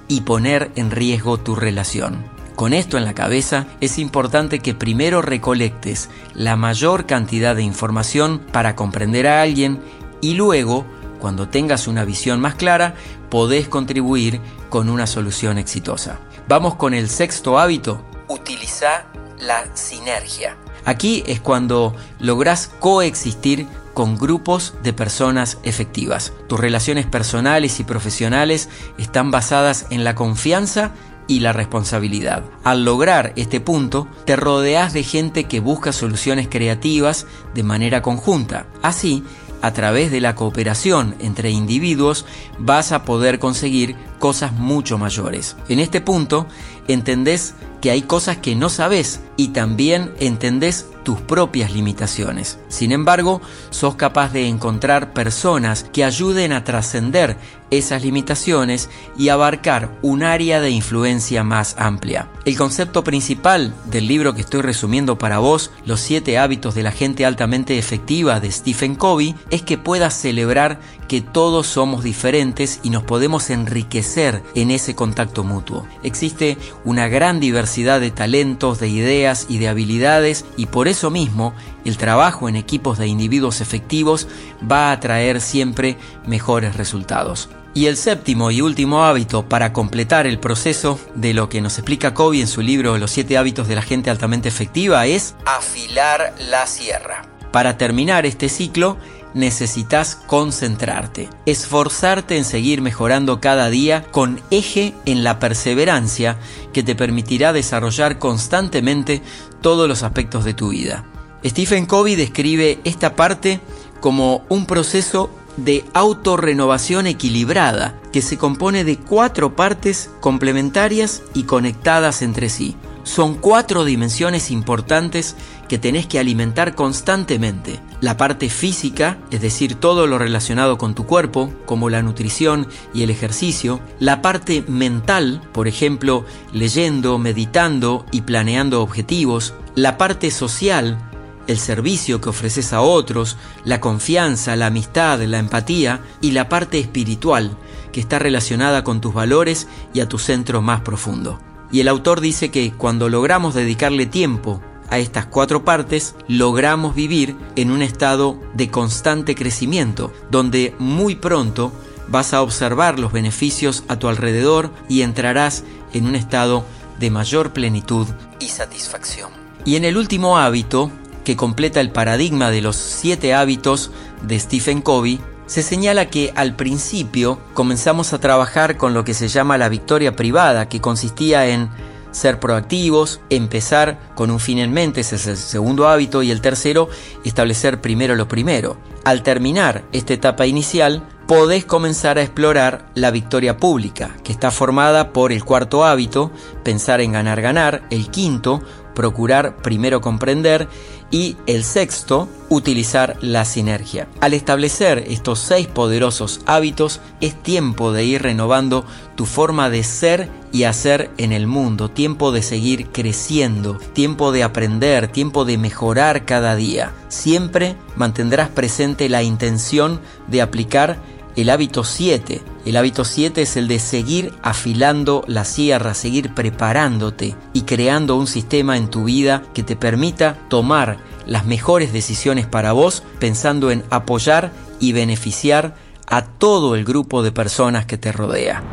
y 0.07 0.21
poner 0.21 0.71
en 0.75 0.91
riesgo 0.91 1.37
tu 1.37 1.55
relación. 1.55 2.23
Con 2.55 2.71
esto 2.71 2.97
en 2.97 3.03
la 3.03 3.13
cabeza, 3.13 3.67
es 3.81 3.99
importante 3.99 4.59
que 4.59 4.73
primero 4.73 5.21
recolectes 5.21 6.09
la 6.33 6.55
mayor 6.55 7.05
cantidad 7.05 7.55
de 7.55 7.63
información 7.63 8.39
para 8.51 8.75
comprender 8.75 9.27
a 9.27 9.41
alguien 9.41 9.81
y 10.21 10.35
luego 10.35 10.85
cuando 11.19 11.49
tengas 11.49 11.87
una 11.87 12.05
visión 12.05 12.39
más 12.39 12.55
clara, 12.55 12.95
podés 13.29 13.67
contribuir 13.67 14.39
con 14.69 14.89
una 14.89 15.07
solución 15.07 15.57
exitosa. 15.57 16.19
Vamos 16.47 16.75
con 16.75 16.93
el 16.93 17.09
sexto 17.09 17.57
hábito. 17.57 18.05
Utiliza 18.27 19.05
la 19.39 19.75
sinergia. 19.75 20.55
Aquí 20.85 21.23
es 21.25 21.41
cuando 21.41 21.95
lográs 22.19 22.67
coexistir 22.79 23.67
con 23.95 24.17
grupos 24.17 24.75
de 24.83 24.93
personas 24.93 25.57
efectivas. 25.63 26.33
Tus 26.47 26.59
relaciones 26.59 27.07
personales 27.07 27.79
y 27.79 27.83
profesionales 27.83 28.69
están 28.99 29.31
basadas 29.31 29.87
en 29.89 30.03
la 30.03 30.13
confianza 30.13 30.91
y 31.27 31.39
la 31.39 31.53
responsabilidad. 31.53 32.43
Al 32.63 32.85
lograr 32.85 33.33
este 33.35 33.59
punto, 33.59 34.07
te 34.25 34.35
rodeas 34.35 34.93
de 34.93 35.03
gente 35.03 35.45
que 35.45 35.61
busca 35.61 35.91
soluciones 35.91 36.47
creativas 36.47 37.25
de 37.55 37.63
manera 37.63 38.03
conjunta. 38.03 38.67
Así, 38.83 39.23
a 39.61 39.71
través 39.71 40.11
de 40.11 40.21
la 40.21 40.35
cooperación 40.35 41.15
entre 41.19 41.49
individuos 41.49 42.25
vas 42.59 42.91
a 42.91 43.03
poder 43.03 43.39
conseguir 43.39 43.95
cosas 44.15 44.53
mucho 44.53 44.97
mayores. 44.97 45.55
En 45.69 45.79
este 45.79 46.01
punto, 46.01 46.47
entendés 46.87 47.55
que 47.81 47.91
hay 47.91 48.01
cosas 48.01 48.37
que 48.37 48.55
no 48.55 48.69
sabes 48.69 49.21
y 49.37 49.49
también 49.49 50.11
entendés 50.19 50.87
tus 51.03 51.21
propias 51.21 51.71
limitaciones. 51.71 52.57
Sin 52.67 52.91
embargo, 52.91 53.39
sos 53.69 53.93
capaz 53.95 54.33
de 54.33 54.47
encontrar 54.47 55.13
personas 55.13 55.83
que 55.93 56.03
ayuden 56.03 56.51
a 56.51 56.63
trascender 56.63 57.37
esas 57.69 58.03
limitaciones 58.03 58.89
y 59.17 59.29
abarcar 59.29 59.91
un 60.01 60.23
área 60.23 60.61
de 60.61 60.71
influencia 60.71 61.43
más 61.43 61.75
amplia. 61.77 62.27
El 62.45 62.57
concepto 62.57 63.03
principal 63.03 63.75
del 63.85 64.07
libro 64.07 64.33
que 64.33 64.41
estoy 64.41 64.61
resumiendo 64.61 65.17
para 65.17 65.37
vos, 65.37 65.71
Los 65.85 65.99
siete 65.99 66.39
hábitos 66.39 66.73
de 66.73 66.81
la 66.81 66.91
gente 66.91 67.25
altamente 67.25 67.77
efectiva 67.77 68.39
de 68.39 68.51
Stephen 68.51 68.95
Covey, 68.95 69.35
es 69.51 69.61
que 69.61 69.77
puedas 69.77 70.15
celebrar 70.15 70.79
que 71.07 71.21
todos 71.21 71.67
somos 71.67 72.03
diferentes 72.03 72.79
y 72.81 72.89
nos 72.89 73.03
podemos 73.03 73.51
enriquecer 73.51 74.04
en 74.53 74.71
ese 74.71 74.93
contacto 74.95 75.43
mutuo. 75.43 75.87
Existe 76.03 76.57
una 76.83 77.07
gran 77.07 77.39
diversidad 77.39 77.99
de 77.99 78.11
talentos, 78.11 78.79
de 78.79 78.87
ideas 78.87 79.47
y 79.49 79.57
de 79.57 79.67
habilidades 79.67 80.45
y 80.57 80.67
por 80.67 80.87
eso 80.87 81.09
mismo 81.09 81.53
el 81.85 81.97
trabajo 81.97 82.47
en 82.47 82.55
equipos 82.55 82.97
de 82.97 83.07
individuos 83.07 83.61
efectivos 83.61 84.27
va 84.69 84.91
a 84.91 84.99
traer 84.99 85.41
siempre 85.41 85.97
mejores 86.25 86.75
resultados. 86.75 87.49
Y 87.73 87.87
el 87.87 87.97
séptimo 87.97 88.51
y 88.51 88.61
último 88.61 89.03
hábito 89.03 89.49
para 89.49 89.73
completar 89.73 90.27
el 90.27 90.39
proceso 90.39 90.97
de 91.15 91.33
lo 91.33 91.49
que 91.49 91.59
nos 91.59 91.77
explica 91.77 92.13
Kobe 92.13 92.39
en 92.39 92.47
su 92.47 92.61
libro 92.61 92.97
Los 92.97 93.11
siete 93.11 93.37
hábitos 93.37 93.67
de 93.67 93.75
la 93.75 93.81
gente 93.81 94.09
altamente 94.09 94.47
efectiva 94.47 95.05
es 95.07 95.35
afilar 95.45 96.33
la 96.49 96.67
sierra. 96.67 97.23
Para 97.51 97.77
terminar 97.77 98.25
este 98.25 98.49
ciclo, 98.49 98.97
necesitas 99.35 100.15
concentrarte, 100.15 101.29
esforzarte 101.45 102.37
en 102.37 102.45
seguir 102.45 102.81
mejorando 102.81 103.39
cada 103.39 103.69
día 103.69 104.03
con 104.11 104.41
eje 104.49 104.95
en 105.05 105.23
la 105.23 105.37
perseverancia 105.37 106.39
que 106.73 106.81
te 106.81 106.95
permitirá 106.95 107.53
desarrollar 107.53 108.17
constantemente 108.17 109.21
todos 109.61 109.87
los 109.87 110.01
aspectos 110.01 110.45
de 110.45 110.55
tu 110.55 110.69
vida. 110.69 111.05
Stephen 111.45 111.85
Covey 111.85 112.15
describe 112.15 112.79
esta 112.85 113.15
parte 113.15 113.59
como 113.99 114.43
un 114.49 114.65
proceso 114.65 115.29
de 115.57 115.85
autorrenovación 115.93 117.05
equilibrada 117.05 117.99
que 118.11 118.21
se 118.21 118.37
compone 118.37 118.83
de 118.83 118.97
cuatro 118.97 119.55
partes 119.55 120.09
complementarias 120.21 121.21
y 121.33 121.43
conectadas 121.43 122.21
entre 122.21 122.49
sí 122.49 122.75
son 123.05 123.35
cuatro 123.35 123.85
dimensiones 123.85 124.49
importantes 124.49 125.35
que 125.69 125.77
tenés 125.77 126.07
que 126.07 126.19
alimentar 126.19 126.73
constantemente. 126.73 127.79
La 128.01 128.17
parte 128.17 128.49
física, 128.49 129.19
es 129.29 129.41
decir, 129.41 129.75
todo 129.75 130.07
lo 130.07 130.17
relacionado 130.17 130.77
con 130.79 130.95
tu 130.95 131.05
cuerpo, 131.05 131.53
como 131.65 131.89
la 131.89 132.01
nutrición 132.01 132.67
y 132.95 133.03
el 133.03 133.11
ejercicio. 133.11 133.79
La 133.99 134.23
parte 134.23 134.65
mental, 134.67 135.41
por 135.53 135.67
ejemplo, 135.67 136.25
leyendo, 136.51 137.19
meditando 137.19 138.05
y 138.11 138.21
planeando 138.21 138.81
objetivos. 138.81 139.53
La 139.75 139.97
parte 139.97 140.31
social, 140.31 140.97
el 141.45 141.59
servicio 141.59 142.19
que 142.19 142.29
ofreces 142.29 142.73
a 142.73 142.81
otros, 142.81 143.37
la 143.63 143.79
confianza, 143.79 144.55
la 144.55 144.67
amistad, 144.67 145.21
la 145.21 145.37
empatía. 145.37 146.01
Y 146.21 146.31
la 146.31 146.49
parte 146.49 146.79
espiritual, 146.79 147.55
que 147.91 147.99
está 147.99 148.17
relacionada 148.17 148.83
con 148.83 148.99
tus 148.99 149.13
valores 149.13 149.67
y 149.93 149.99
a 149.99 150.09
tu 150.09 150.17
centro 150.17 150.63
más 150.63 150.81
profundo. 150.81 151.39
Y 151.75 151.81
el 151.81 151.89
autor 151.89 152.21
dice 152.21 152.51
que 152.51 152.71
cuando 152.71 153.09
logramos 153.09 153.53
dedicarle 153.53 154.05
tiempo 154.05 154.61
a 154.89 154.97
estas 154.97 155.25
cuatro 155.25 155.65
partes, 155.65 156.15
logramos 156.29 156.95
vivir 156.95 157.35
en 157.57 157.69
un 157.69 157.81
estado 157.81 158.39
de 158.53 158.71
constante 158.71 159.35
crecimiento, 159.35 160.13
donde 160.31 160.73
muy 160.79 161.15
pronto 161.15 161.73
vas 162.07 162.33
a 162.33 162.41
observar 162.41 162.97
los 162.97 163.11
beneficios 163.11 163.83
a 163.89 163.99
tu 163.99 164.07
alrededor 164.07 164.71
y 164.87 165.01
entrarás 165.01 165.65
en 165.91 166.07
un 166.07 166.15
estado 166.15 166.63
de 166.97 167.11
mayor 167.11 167.51
plenitud 167.51 168.07
y 168.39 168.45
satisfacción. 168.45 169.31
Y 169.65 169.75
en 169.75 169.83
el 169.83 169.97
último 169.97 170.37
hábito, 170.37 170.91
que 171.25 171.35
completa 171.35 171.81
el 171.81 171.91
paradigma 171.91 172.51
de 172.51 172.61
los 172.61 172.77
siete 172.77 173.33
hábitos 173.33 173.91
de 174.21 174.39
Stephen 174.39 174.81
Covey, 174.81 175.19
se 175.45 175.63
señala 175.63 176.09
que 176.09 176.33
al 176.35 176.55
principio 176.55 177.39
comenzamos 177.53 178.13
a 178.13 178.19
trabajar 178.19 178.77
con 178.77 178.93
lo 178.93 179.03
que 179.03 179.13
se 179.13 179.27
llama 179.27 179.57
la 179.57 179.69
victoria 179.69 180.15
privada, 180.15 180.67
que 180.67 180.81
consistía 180.81 181.47
en 181.47 181.69
ser 182.11 182.39
proactivos, 182.39 183.19
empezar 183.29 183.99
con 184.15 184.31
un 184.31 184.39
fin 184.39 184.59
en 184.59 184.71
mente, 184.71 185.01
ese 185.01 185.17
es 185.17 185.27
el 185.27 185.37
segundo 185.37 185.87
hábito, 185.89 186.23
y 186.23 186.31
el 186.31 186.41
tercero, 186.41 186.89
establecer 187.25 187.81
primero 187.81 188.15
lo 188.15 188.27
primero. 188.27 188.77
Al 189.03 189.21
terminar 189.21 189.83
esta 189.91 190.13
etapa 190.13 190.47
inicial, 190.47 191.03
podés 191.27 191.65
comenzar 191.65 192.17
a 192.17 192.21
explorar 192.21 192.85
la 192.95 193.11
victoria 193.11 193.57
pública, 193.57 194.15
que 194.23 194.31
está 194.31 194.49
formada 194.49 195.11
por 195.11 195.31
el 195.31 195.43
cuarto 195.43 195.83
hábito, 195.83 196.31
pensar 196.63 197.01
en 197.01 197.11
ganar 197.11 197.41
ganar, 197.41 197.83
el 197.89 198.09
quinto, 198.09 198.61
procurar 198.95 199.57
primero 199.57 200.01
comprender 200.01 200.67
y 201.11 201.37
el 201.45 201.63
sexto, 201.63 202.27
utilizar 202.49 203.17
la 203.21 203.45
sinergia. 203.45 204.07
Al 204.21 204.33
establecer 204.33 205.05
estos 205.07 205.39
seis 205.39 205.67
poderosos 205.67 206.41
hábitos, 206.47 206.99
es 207.21 207.35
tiempo 207.41 207.91
de 207.91 208.05
ir 208.05 208.23
renovando 208.23 208.85
tu 209.15 209.25
forma 209.25 209.69
de 209.69 209.83
ser 209.83 210.29
y 210.51 210.63
hacer 210.63 211.11
en 211.17 211.31
el 211.31 211.47
mundo, 211.47 211.89
tiempo 211.89 212.31
de 212.31 212.41
seguir 212.41 212.87
creciendo, 212.87 213.77
tiempo 213.93 214.31
de 214.31 214.43
aprender, 214.43 215.07
tiempo 215.07 215.45
de 215.45 215.57
mejorar 215.57 216.25
cada 216.25 216.55
día. 216.55 216.93
Siempre 217.07 217.75
mantendrás 217.95 218.49
presente 218.49 219.07
la 219.09 219.21
intención 219.21 220.01
de 220.27 220.41
aplicar 220.41 220.97
el 221.35 221.49
hábito 221.49 221.83
7. 221.83 222.41
El 222.65 222.77
hábito 222.77 223.05
7 223.05 223.41
es 223.41 223.57
el 223.57 223.67
de 223.67 223.79
seguir 223.79 224.33
afilando 224.41 225.23
la 225.27 225.45
sierra, 225.45 225.93
seguir 225.93 226.33
preparándote 226.33 227.35
y 227.53 227.61
creando 227.61 228.15
un 228.15 228.27
sistema 228.27 228.77
en 228.77 228.89
tu 228.89 229.05
vida 229.05 229.43
que 229.53 229.63
te 229.63 229.75
permita 229.75 230.37
tomar 230.49 230.97
las 231.25 231.45
mejores 231.45 231.91
decisiones 231.93 232.47
para 232.47 232.71
vos 232.71 233.03
pensando 233.19 233.71
en 233.71 233.83
apoyar 233.89 234.51
y 234.79 234.93
beneficiar 234.93 235.75
a 236.07 236.23
todo 236.23 236.75
el 236.75 236.85
grupo 236.85 237.23
de 237.23 237.31
personas 237.31 237.85
que 237.85 237.97
te 237.97 238.11
rodea. 238.11 238.63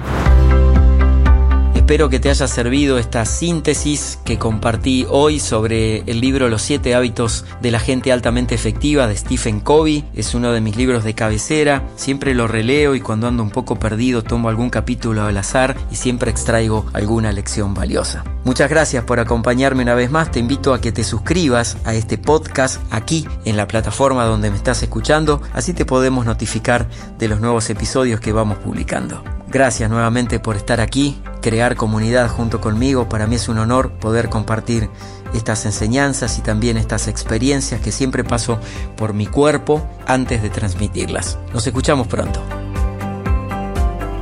Espero 1.82 2.08
que 2.08 2.20
te 2.20 2.30
haya 2.30 2.46
servido 2.46 2.96
esta 2.96 3.24
síntesis 3.24 4.16
que 4.24 4.38
compartí 4.38 5.04
hoy 5.10 5.40
sobre 5.40 6.04
el 6.06 6.20
libro 6.20 6.48
Los 6.48 6.62
siete 6.62 6.94
hábitos 6.94 7.44
de 7.60 7.72
la 7.72 7.80
gente 7.80 8.12
altamente 8.12 8.54
efectiva 8.54 9.08
de 9.08 9.16
Stephen 9.16 9.58
Covey. 9.58 10.04
Es 10.14 10.32
uno 10.32 10.52
de 10.52 10.60
mis 10.60 10.76
libros 10.76 11.02
de 11.02 11.14
cabecera. 11.14 11.82
Siempre 11.96 12.36
lo 12.36 12.46
releo 12.46 12.94
y 12.94 13.00
cuando 13.00 13.26
ando 13.26 13.42
un 13.42 13.50
poco 13.50 13.80
perdido 13.80 14.22
tomo 14.22 14.48
algún 14.48 14.70
capítulo 14.70 15.24
al 15.24 15.36
azar 15.36 15.76
y 15.90 15.96
siempre 15.96 16.30
extraigo 16.30 16.86
alguna 16.92 17.32
lección 17.32 17.74
valiosa. 17.74 18.22
Muchas 18.44 18.70
gracias 18.70 19.02
por 19.02 19.18
acompañarme 19.18 19.82
una 19.82 19.96
vez 19.96 20.08
más. 20.08 20.30
Te 20.30 20.38
invito 20.38 20.74
a 20.74 20.80
que 20.80 20.92
te 20.92 21.02
suscribas 21.02 21.78
a 21.84 21.94
este 21.94 22.16
podcast 22.16 22.80
aquí 22.92 23.26
en 23.44 23.56
la 23.56 23.66
plataforma 23.66 24.24
donde 24.24 24.50
me 24.50 24.56
estás 24.56 24.84
escuchando. 24.84 25.42
Así 25.52 25.74
te 25.74 25.84
podemos 25.84 26.26
notificar 26.26 26.86
de 27.18 27.26
los 27.26 27.40
nuevos 27.40 27.68
episodios 27.70 28.20
que 28.20 28.30
vamos 28.30 28.58
publicando. 28.58 29.41
Gracias 29.52 29.90
nuevamente 29.90 30.40
por 30.40 30.56
estar 30.56 30.80
aquí, 30.80 31.20
crear 31.42 31.76
comunidad 31.76 32.30
junto 32.30 32.62
conmigo. 32.62 33.10
Para 33.10 33.26
mí 33.26 33.36
es 33.36 33.50
un 33.50 33.58
honor 33.58 33.92
poder 33.98 34.30
compartir 34.30 34.88
estas 35.34 35.66
enseñanzas 35.66 36.38
y 36.38 36.40
también 36.40 36.78
estas 36.78 37.06
experiencias 37.06 37.82
que 37.82 37.92
siempre 37.92 38.24
paso 38.24 38.58
por 38.96 39.12
mi 39.12 39.26
cuerpo 39.26 39.86
antes 40.06 40.42
de 40.42 40.48
transmitirlas. 40.48 41.38
Nos 41.52 41.66
escuchamos 41.66 42.06
pronto. 42.06 42.42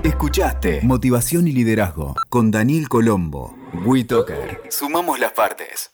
Escuchaste 0.03 0.81
Motivación 0.83 1.47
y 1.47 1.53
Liderazgo 1.53 2.17
con 2.29 2.51
Daniel 2.51 2.89
Colombo. 2.89 3.55
WeToker. 3.87 4.63
Sumamos 4.69 5.21
las 5.21 5.31
partes. 5.31 5.93